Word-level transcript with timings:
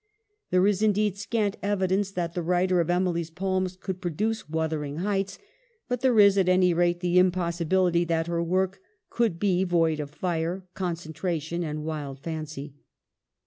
There 0.49 0.65
is, 0.65 0.81
indeed, 0.81 1.15
scant 1.15 1.57
evidence 1.61 2.09
that 2.09 2.33
the 2.33 2.41
writer 2.41 2.79
of 2.81 2.87
Ermly's 2.87 3.29
poems 3.29 3.77
could 3.79 4.01
produce' 4.01 4.49
Wuthering 4.49 4.97
Heights;' 4.97 5.37
but 5.87 6.01
there 6.01 6.19
is, 6.19 6.39
at 6.39 6.49
any 6.49 6.73
rate, 6.73 7.01
the 7.01 7.19
impossibility 7.19 8.03
that 8.05 8.25
her 8.25 8.41
work 8.41 8.79
could 9.11 9.37
be. 9.39 9.63
void 9.63 9.99
of 9.99 10.09
fire, 10.09 10.65
concentration, 10.73 11.61
and 11.63 11.83
wild 11.85 12.19
fancy. 12.19 12.73